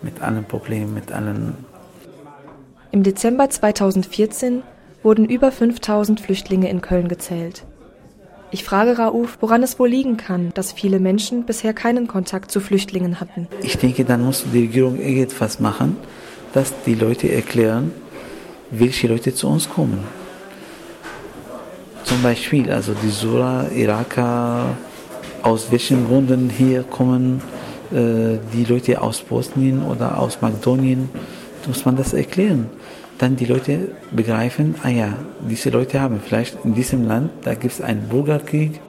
mit 0.00 0.22
allen 0.22 0.46
Problemen, 0.46 0.94
mit 0.94 1.12
allen. 1.12 1.71
Im 2.92 3.02
Dezember 3.02 3.48
2014 3.48 4.62
wurden 5.02 5.24
über 5.24 5.50
5000 5.50 6.20
Flüchtlinge 6.20 6.68
in 6.68 6.82
Köln 6.82 7.08
gezählt. 7.08 7.64
Ich 8.50 8.64
frage 8.64 8.98
Rauf, 8.98 9.38
woran 9.40 9.62
es 9.62 9.78
wohl 9.78 9.88
liegen 9.88 10.18
kann, 10.18 10.50
dass 10.52 10.72
viele 10.72 11.00
Menschen 11.00 11.46
bisher 11.46 11.72
keinen 11.72 12.06
Kontakt 12.06 12.50
zu 12.50 12.60
Flüchtlingen 12.60 13.18
hatten. 13.18 13.48
Ich 13.62 13.78
denke, 13.78 14.04
dann 14.04 14.22
muss 14.22 14.44
die 14.52 14.58
Regierung 14.58 15.00
irgendwas 15.00 15.58
machen, 15.58 15.96
dass 16.52 16.74
die 16.84 16.94
Leute 16.94 17.32
erklären, 17.32 17.92
welche 18.70 19.08
Leute 19.08 19.34
zu 19.34 19.48
uns 19.48 19.70
kommen. 19.70 20.04
Zum 22.04 22.22
Beispiel, 22.22 22.70
also 22.70 22.92
die 23.02 23.08
Sura, 23.08 23.68
Iraker, 23.74 24.76
aus 25.40 25.72
welchen 25.72 26.06
Gründen 26.06 26.50
hier 26.50 26.82
kommen 26.82 27.40
äh, 27.92 28.38
die 28.54 28.64
Leute 28.64 29.02
aus 29.02 29.20
Bosnien 29.20 29.82
oder 29.82 30.18
aus 30.18 30.40
Makedonien, 30.40 31.10
muss 31.68 31.84
man 31.84 31.96
das 31.96 32.12
erklären. 32.12 32.70
Dann 33.18 33.36
die 33.36 33.44
Leute 33.44 33.92
begreifen, 34.10 34.74
ah 34.82 34.88
ja, 34.88 35.14
diese 35.48 35.70
Leute 35.70 36.00
haben 36.00 36.20
vielleicht 36.24 36.64
in 36.64 36.74
diesem 36.74 37.06
Land, 37.06 37.30
da 37.42 37.54
gibt 37.54 37.74
es 37.74 37.80
einen 37.80 38.08
Bürgerkrieg. 38.08 38.80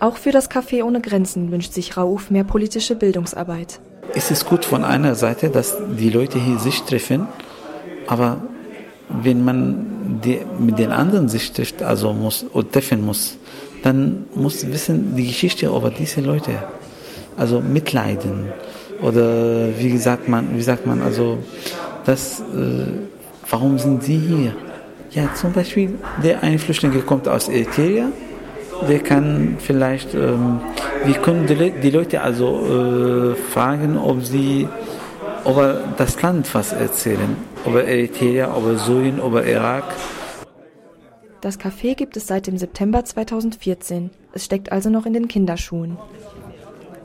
Auch 0.00 0.16
für 0.16 0.30
das 0.30 0.50
Café 0.50 0.84
ohne 0.84 1.00
Grenzen 1.00 1.50
wünscht 1.50 1.72
sich 1.72 1.96
Rauf 1.96 2.30
mehr 2.30 2.44
politische 2.44 2.94
Bildungsarbeit. 2.94 3.80
Es 4.14 4.30
ist 4.30 4.46
gut 4.46 4.64
von 4.64 4.84
einer 4.84 5.14
Seite, 5.14 5.50
dass 5.50 5.76
die 5.98 6.10
Leute 6.10 6.38
hier 6.38 6.58
sich 6.58 6.82
treffen, 6.82 7.26
aber 8.06 8.42
wenn 9.08 9.44
man 9.44 10.20
die, 10.24 10.40
mit 10.58 10.78
den 10.78 10.92
anderen 10.92 11.28
sich 11.28 11.52
trifft, 11.52 11.82
also 11.82 12.12
muss 12.12 12.46
oder 12.52 12.70
treffen 12.70 13.04
muss, 13.04 13.36
dann 13.82 14.26
muss 14.34 14.66
wissen 14.66 15.16
die 15.16 15.26
Geschichte 15.26 15.66
über 15.66 15.90
diese 15.90 16.20
Leute, 16.20 16.52
also 17.36 17.60
mitleiden 17.60 18.52
oder 19.00 19.68
wie 19.78 19.90
gesagt 19.90 20.28
man, 20.28 20.56
wie 20.56 20.62
sagt 20.62 20.86
man, 20.86 21.02
also 21.02 21.38
das, 22.04 22.40
äh, 22.40 22.86
warum 23.48 23.78
sind 23.78 24.02
sie 24.02 24.18
hier? 24.18 24.54
Ja, 25.10 25.32
zum 25.34 25.52
Beispiel 25.52 25.94
der 26.22 26.42
eine 26.42 26.58
Flüchtling 26.58 27.04
kommt 27.06 27.28
aus 27.28 27.48
Eritrea, 27.48 28.08
der 28.88 29.00
kann 29.00 29.56
vielleicht, 29.58 30.14
ähm, 30.14 30.60
wir 31.04 31.14
können 31.14 31.46
die, 31.46 31.70
die 31.70 31.90
Leute 31.90 32.20
also 32.20 33.32
äh, 33.32 33.34
fragen, 33.34 33.96
ob 33.96 34.24
sie 34.24 34.68
über 35.44 35.80
das 35.96 36.20
Land 36.20 36.52
was 36.54 36.72
erzählen, 36.72 37.36
über 37.66 37.84
Eritrea, 37.84 38.54
über 38.56 38.76
Syrien, 38.76 39.18
über 39.18 39.46
Irak. 39.46 39.84
Das 41.40 41.58
Café 41.58 41.94
gibt 41.94 42.16
es 42.16 42.26
seit 42.26 42.46
dem 42.48 42.58
September 42.58 43.04
2014. 43.04 44.10
Es 44.32 44.44
steckt 44.44 44.72
also 44.72 44.90
noch 44.90 45.06
in 45.06 45.12
den 45.12 45.28
Kinderschuhen. 45.28 45.96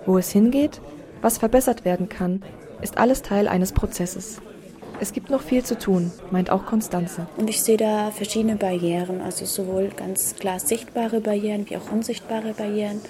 Wo 0.05 0.17
es 0.17 0.31
hingeht, 0.31 0.81
was 1.23 1.39
verbessert 1.39 1.85
werden 1.85 2.09
kann, 2.09 2.43
ist 2.81 2.97
alles 2.97 3.21
Teil 3.21 3.47
eines 3.47 3.71
Prozesses. 3.71 4.41
Es 4.99 5.11
gibt 5.11 5.29
noch 5.29 5.41
viel 5.41 5.63
zu 5.63 5.77
tun, 5.77 6.11
meint 6.31 6.49
auch 6.49 6.65
Konstanze. 6.65 7.27
Und 7.37 7.49
ich 7.49 7.63
sehe 7.63 7.77
da 7.77 8.11
verschiedene 8.11 8.55
Barrieren, 8.55 9.21
also 9.21 9.45
sowohl 9.45 9.89
ganz 9.89 10.35
klar 10.35 10.59
sichtbare 10.59 11.19
Barrieren 11.19 11.69
wie 11.69 11.77
auch 11.77 11.91
unsichtbare 11.91 12.53
Barrieren. 12.53 13.01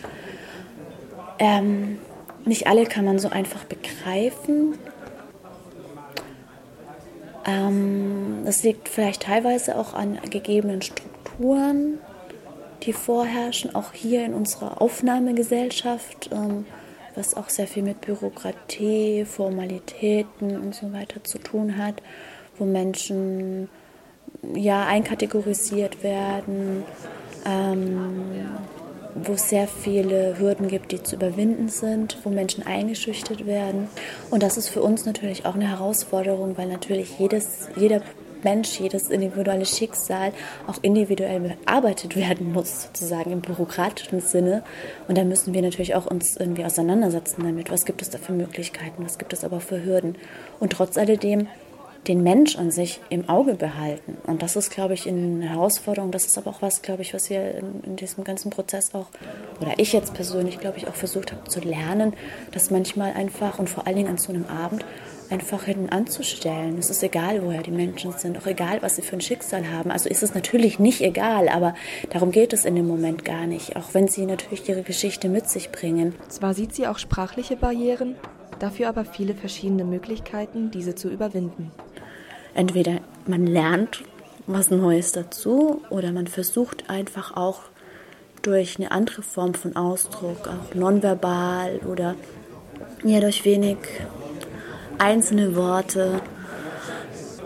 Ähm, 1.39 1.97
nicht 2.45 2.67
alle 2.67 2.85
kann 2.85 3.05
man 3.05 3.19
so 3.19 3.29
einfach 3.29 3.65
begreifen. 3.65 4.77
Ähm, 7.45 8.43
das 8.45 8.63
liegt 8.63 8.87
vielleicht 8.87 9.23
teilweise 9.23 9.77
auch 9.77 9.93
an 9.93 10.19
gegebenen 10.29 10.81
Strukturen, 10.81 11.99
die 12.83 12.93
vorherrschen, 12.93 13.75
auch 13.75 13.91
hier 13.93 14.25
in 14.25 14.33
unserer 14.33 14.81
Aufnahmegesellschaft, 14.81 16.29
ähm, 16.31 16.65
was 17.15 17.35
auch 17.35 17.49
sehr 17.49 17.67
viel 17.67 17.83
mit 17.83 18.01
Bürokratie, 18.01 19.25
Formalitäten 19.25 20.57
und 20.57 20.75
so 20.75 20.93
weiter 20.93 21.23
zu 21.23 21.37
tun 21.37 21.77
hat, 21.77 22.01
wo 22.57 22.65
Menschen 22.65 23.69
ja 24.55 24.85
einkategorisiert 24.85 26.03
werden, 26.03 26.83
ähm, 27.45 28.45
wo 29.15 29.33
es 29.33 29.49
sehr 29.49 29.67
viele 29.67 30.39
Hürden 30.39 30.67
gibt, 30.67 30.91
die 30.91 31.03
zu 31.03 31.15
überwinden 31.15 31.69
sind, 31.69 32.17
wo 32.23 32.29
Menschen 32.29 32.65
eingeschüchtert 32.65 33.45
werden. 33.45 33.87
Und 34.31 34.43
das 34.43 34.57
ist 34.57 34.69
für 34.69 34.81
uns 34.81 35.05
natürlich 35.05 35.45
auch 35.45 35.55
eine 35.55 35.69
Herausforderung, 35.69 36.57
weil 36.57 36.67
natürlich 36.67 37.19
jedes, 37.19 37.69
jeder 37.75 38.01
Mensch, 38.43 38.79
jedes 38.79 39.09
individuelle 39.09 39.65
Schicksal 39.65 40.31
auch 40.67 40.77
individuell 40.81 41.39
bearbeitet 41.39 42.15
werden 42.15 42.53
muss, 42.53 42.83
sozusagen 42.83 43.31
im 43.31 43.41
bürokratischen 43.41 44.21
Sinne. 44.21 44.63
Und 45.07 45.17
da 45.17 45.23
müssen 45.23 45.53
wir 45.53 45.61
natürlich 45.61 45.95
auch 45.95 46.05
uns 46.05 46.37
irgendwie 46.37 46.65
auseinandersetzen 46.65 47.43
damit. 47.43 47.71
Was 47.71 47.85
gibt 47.85 48.01
es 48.01 48.09
da 48.09 48.17
für 48.17 48.33
Möglichkeiten? 48.33 49.05
Was 49.05 49.17
gibt 49.17 49.33
es 49.33 49.43
aber 49.43 49.59
für 49.59 49.83
Hürden? 49.83 50.15
Und 50.59 50.73
trotz 50.73 50.97
alledem 50.97 51.47
den 52.07 52.21
Mensch 52.21 52.57
an 52.57 52.71
sich 52.71 52.99
im 53.09 53.29
Auge 53.29 53.53
behalten. 53.55 54.17
Und 54.27 54.41
das 54.41 54.55
ist, 54.55 54.71
glaube 54.71 54.93
ich, 54.93 55.07
eine 55.07 55.47
Herausforderung. 55.49 56.11
Das 56.11 56.25
ist 56.25 56.37
aber 56.37 56.49
auch 56.49 56.61
was, 56.61 56.81
glaube 56.81 57.01
ich, 57.01 57.13
was 57.13 57.29
wir 57.29 57.55
in, 57.55 57.81
in, 57.83 57.95
diesem 57.95 58.23
ganzen 58.23 58.49
Prozess 58.49 58.93
auch, 58.93 59.07
oder 59.61 59.73
ich 59.77 59.93
jetzt 59.93 60.13
persönlich, 60.13 60.59
glaube 60.59 60.77
ich, 60.77 60.87
auch 60.87 60.95
versucht 60.95 61.31
habe 61.31 61.47
zu 61.49 61.61
lernen, 61.61 62.13
dass 62.51 62.71
manchmal 62.71 63.13
einfach 63.13 63.59
und 63.59 63.69
vor 63.69 63.87
allen 63.87 63.95
Dingen 63.95 64.09
an 64.09 64.17
so 64.17 64.33
einem 64.33 64.45
Abend 64.45 64.83
einfach 65.29 65.63
hinten 65.63 65.89
anzustellen. 65.89 66.77
Es 66.77 66.89
ist 66.89 67.03
egal, 67.03 67.43
woher 67.43 67.63
die 67.63 67.71
Menschen 67.71 68.13
sind, 68.13 68.37
auch 68.37 68.45
egal, 68.45 68.81
was 68.81 68.95
sie 68.95 69.01
für 69.01 69.15
ein 69.15 69.21
Schicksal 69.21 69.71
haben. 69.71 69.91
Also 69.91 70.09
ist 70.09 70.23
es 70.23 70.33
natürlich 70.33 70.79
nicht 70.79 71.01
egal, 71.01 71.49
aber 71.49 71.75
darum 72.09 72.31
geht 72.31 72.53
es 72.53 72.65
in 72.65 72.75
dem 72.75 72.87
Moment 72.87 73.25
gar 73.25 73.45
nicht, 73.47 73.75
auch 73.75 73.93
wenn 73.93 74.07
sie 74.07 74.25
natürlich 74.25 74.67
ihre 74.67 74.83
Geschichte 74.83 75.29
mit 75.29 75.49
sich 75.49 75.71
bringen. 75.71 76.15
Zwar 76.29 76.53
sieht 76.53 76.75
sie 76.75 76.87
auch 76.87 76.99
sprachliche 76.99 77.55
Barrieren, 77.55 78.15
dafür 78.59 78.89
aber 78.89 79.05
viele 79.05 79.33
verschiedene 79.35 79.83
Möglichkeiten, 79.83 80.71
diese 80.71 80.95
zu 80.95 81.09
überwinden 81.09 81.71
entweder 82.53 82.99
man 83.25 83.47
lernt 83.47 84.03
was 84.45 84.69
Neues 84.69 85.11
dazu 85.13 85.81
oder 85.89 86.11
man 86.11 86.27
versucht 86.27 86.89
einfach 86.89 87.35
auch 87.35 87.61
durch 88.41 88.77
eine 88.77 88.91
andere 88.91 89.21
Form 89.21 89.53
von 89.53 89.75
Ausdruck, 89.75 90.47
auch 90.47 90.75
nonverbal 90.75 91.79
oder 91.89 92.15
ja 93.03 93.21
durch 93.21 93.45
wenig 93.45 93.77
einzelne 94.99 95.55
Worte 95.55 96.21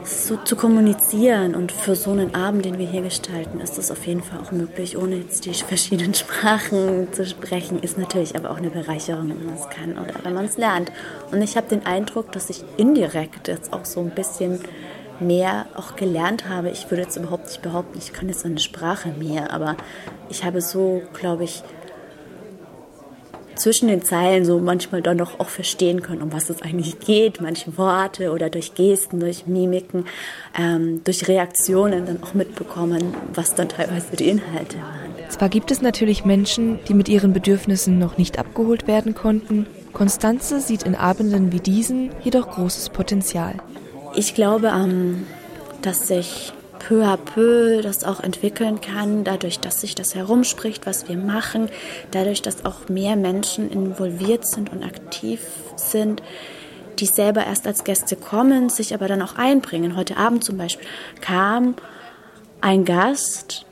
so 0.08 0.38
zu 0.38 0.56
kommunizieren. 0.56 1.56
Und 1.56 1.72
für 1.72 1.96
so 1.96 2.12
einen 2.12 2.34
Abend, 2.34 2.66
den 2.66 2.78
wir 2.78 2.88
hier 2.88 3.02
gestalten, 3.02 3.60
ist 3.60 3.78
das 3.78 3.92
auf 3.92 4.06
jeden 4.08 4.24
Fall 4.24 4.40
auch 4.40 4.52
möglich, 4.52 4.98
ohne 4.98 5.18
jetzt 5.18 5.46
die 5.46 5.54
verschiedenen 5.54 6.14
Sprachen 6.16 7.12
zu 7.12 7.26
sprechen. 7.26 7.80
Ist 7.82 7.98
natürlich 7.98 8.36
aber 8.36 8.52
auch 8.52 8.58
eine 8.58 8.70
Bereicherung, 8.70 9.30
wenn 9.30 9.46
man 9.46 9.56
es 9.56 9.70
kann 9.70 9.98
oder 9.98 10.14
wenn 10.24 10.34
man 10.34 10.46
es 10.46 10.58
lernt. 10.58 10.92
Und 11.32 11.42
ich 11.42 11.58
habe 11.58 11.68
den 11.68 11.86
Eindruck, 11.86 12.32
dass 12.32 12.50
ich 12.50 12.64
indirekt 12.78 13.48
jetzt 13.48 13.74
auch 13.74 13.86
so 13.86 14.00
ein 14.00 14.12
bisschen 14.12 14.60
mehr 15.20 15.66
auch 15.76 15.96
gelernt 15.96 16.48
habe. 16.48 16.70
Ich 16.70 16.90
würde 16.90 17.04
jetzt 17.04 17.18
überhaupt 17.18 17.48
nicht 17.48 17.62
behaupten, 17.62 17.98
ich 17.98 18.14
kann 18.14 18.30
jetzt 18.30 18.46
eine 18.46 18.60
Sprache 18.60 19.10
mehr, 19.10 19.52
aber 19.52 19.76
ich 20.30 20.44
habe 20.44 20.62
so, 20.62 21.02
glaube 21.14 21.44
ich, 21.44 21.64
zwischen 23.58 23.88
den 23.88 24.02
Zeilen 24.02 24.46
so 24.46 24.60
manchmal 24.60 25.02
dann 25.02 25.18
doch 25.18 25.40
auch 25.40 25.50
verstehen 25.50 26.02
können, 26.02 26.22
um 26.22 26.32
was 26.32 26.50
es 26.50 26.62
eigentlich 26.62 27.00
geht. 27.00 27.42
Manche 27.42 27.78
Worte 27.78 28.32
oder 28.32 28.50
durch 28.50 28.74
Gesten, 28.76 29.20
durch 29.20 29.48
Mimiken, 29.48 30.06
ähm, 30.58 31.02
durch 31.04 31.28
Reaktionen 31.28 32.06
dann 32.06 32.24
auch 32.24 32.34
mitbekommen, 32.34 33.14
was 33.34 33.56
dann 33.56 33.70
teilweise 33.70 34.16
die 34.16 34.30
Inhalte 34.30 34.78
waren. 34.78 35.30
Zwar 35.30 35.50
gibt 35.50 35.72
es 35.72 35.82
natürlich 35.82 36.26
Menschen, 36.26 36.80
die 36.88 36.94
mit 36.94 37.10
ihren 37.10 37.34
Bedürfnissen 37.34 38.00
noch 38.00 38.18
nicht 38.18 38.40
abgeholt 38.40 38.88
werden 38.88 39.14
konnten. 39.14 39.68
Konstanze 39.94 40.62
sieht 40.62 40.84
in 40.84 40.96
Abenden 40.96 41.52
wie 41.52 41.60
diesen 41.60 42.12
jedoch 42.24 42.52
großes 42.52 42.90
Potenzial. 42.90 43.56
Ich 44.16 44.36
glaube, 44.36 44.68
ähm, 44.68 45.26
dass 45.82 46.08
sich 46.08 46.54
peu 46.88 47.04
à 47.04 47.18
peu 47.18 47.82
das 47.82 48.06
auch 48.06 48.22
entwickeln 48.22 48.80
kann, 48.80 49.26
dadurch, 49.26 49.60
dass 49.60 49.82
sich 49.82 49.94
das 49.94 50.16
herumspricht, 50.16 50.86
was 50.86 51.10
wir 51.10 51.18
machen, 51.18 51.70
dadurch, 52.12 52.42
dass 52.42 52.64
auch 52.64 52.88
mehr 52.88 53.18
Menschen 53.18 53.70
involviert 53.70 54.48
sind 54.48 54.72
und 54.72 54.84
aktiv 54.84 55.42
sind, 55.76 56.24
die 57.00 57.06
selber 57.06 57.46
erst 57.46 57.68
als 57.68 57.84
Gäste 57.84 58.16
kommen, 58.16 58.70
sich 58.70 58.94
aber 58.94 59.10
dann 59.10 59.22
auch 59.22 59.36
einbringen. 59.36 59.98
Heute 59.98 60.16
Abend 60.16 60.46
zum 60.46 60.58
Beispiel 60.58 60.88
kam 61.20 61.76
ein 62.62 62.86
Gast, 62.86 63.66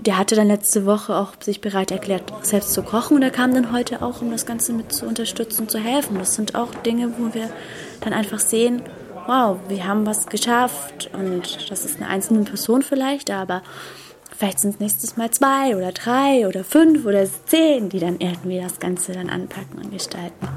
der 0.00 0.16
hatte 0.16 0.34
dann 0.34 0.48
letzte 0.48 0.86
Woche 0.86 1.14
auch 1.14 1.34
sich 1.40 1.60
bereit 1.60 1.90
erklärt, 1.90 2.32
selbst 2.40 2.72
zu 2.72 2.82
kochen 2.82 3.18
und 3.18 3.22
er 3.22 3.30
kam 3.30 3.52
dann 3.52 3.70
heute 3.70 4.00
auch, 4.00 4.22
um 4.22 4.30
das 4.30 4.46
Ganze 4.46 4.72
mit 4.72 4.94
zu 4.94 5.06
unterstützen, 5.06 5.68
zu 5.68 5.78
helfen. 5.78 6.18
Das 6.18 6.36
sind 6.36 6.54
auch 6.54 6.74
Dinge, 6.74 7.12
wo 7.18 7.34
wir 7.34 7.50
dann 8.00 8.14
einfach 8.14 8.40
sehen, 8.40 8.82
wow, 9.26 9.58
wir 9.68 9.86
haben 9.86 10.06
was 10.06 10.26
geschafft 10.26 11.10
und 11.12 11.70
das 11.70 11.84
ist 11.84 12.00
eine 12.00 12.08
einzelne 12.08 12.44
Person 12.44 12.82
vielleicht, 12.82 13.30
aber 13.30 13.62
vielleicht 14.36 14.60
sind 14.60 14.74
es 14.74 14.80
nächstes 14.80 15.16
Mal 15.16 15.30
zwei 15.30 15.76
oder 15.76 15.92
drei 15.92 16.46
oder 16.46 16.64
fünf 16.64 17.06
oder 17.06 17.24
zehn, 17.46 17.88
die 17.88 17.98
dann 17.98 18.18
irgendwie 18.18 18.60
das 18.60 18.78
Ganze 18.80 19.12
dann 19.12 19.30
anpacken 19.30 19.78
und 19.82 19.92
gestalten. 19.92 20.48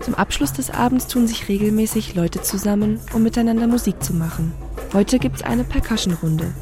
Zum 0.00 0.14
Abschluss 0.14 0.52
des 0.52 0.70
Abends 0.70 1.06
tun 1.06 1.26
sich 1.26 1.48
regelmäßig 1.48 2.14
Leute 2.14 2.42
zusammen, 2.42 3.00
um 3.14 3.22
miteinander 3.22 3.66
Musik 3.66 4.02
zu 4.02 4.12
machen. 4.12 4.52
Heute 4.92 5.18
gibt's 5.18 5.42
eine 5.42 5.64
Percussion-Runde. 5.64 6.52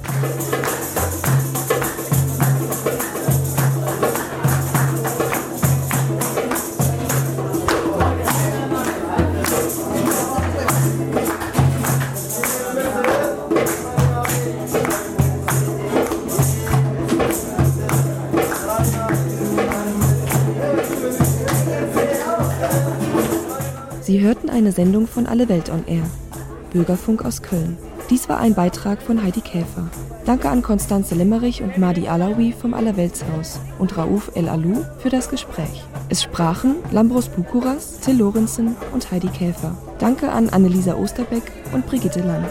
Hörten 24.32 24.48
eine 24.48 24.72
Sendung 24.72 25.06
von 25.06 25.26
Alle 25.26 25.50
Welt 25.50 25.68
on 25.68 25.84
Air, 25.86 26.04
Bürgerfunk 26.72 27.22
aus 27.22 27.42
Köln. 27.42 27.76
Dies 28.08 28.30
war 28.30 28.40
ein 28.40 28.54
Beitrag 28.54 29.02
von 29.02 29.22
Heidi 29.22 29.42
Käfer. 29.42 29.90
Danke 30.24 30.48
an 30.48 30.62
Konstanze 30.62 31.14
Limmerich 31.14 31.62
und 31.62 31.76
Madi 31.76 32.08
Alawi 32.08 32.54
vom 32.58 32.72
Allerweltshaus 32.72 33.60
und 33.78 33.94
Raouf 33.98 34.30
El 34.34 34.48
Alou 34.48 34.86
für 35.00 35.10
das 35.10 35.28
Gespräch. 35.28 35.84
Es 36.08 36.22
sprachen 36.22 36.76
Lambros 36.92 37.28
Bukuras, 37.28 38.00
Till 38.00 38.16
Lorenzen 38.16 38.74
und 38.94 39.10
Heidi 39.10 39.28
Käfer. 39.28 39.76
Danke 39.98 40.32
an 40.32 40.48
Annelisa 40.48 40.94
Osterbeck 40.94 41.52
und 41.74 41.86
Brigitte 41.86 42.20
Lang. 42.20 42.46